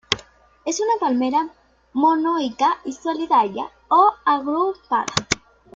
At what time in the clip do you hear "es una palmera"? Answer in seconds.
0.65-1.51